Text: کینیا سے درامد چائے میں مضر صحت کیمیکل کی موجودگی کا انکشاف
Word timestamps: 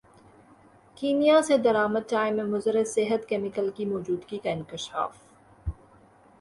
کینیا 0.97 1.41
سے 1.47 1.57
درامد 1.57 2.09
چائے 2.09 2.31
میں 2.31 2.43
مضر 2.45 2.83
صحت 2.95 3.29
کیمیکل 3.29 3.69
کی 3.75 3.85
موجودگی 3.85 4.37
کا 4.43 4.49
انکشاف 4.49 5.15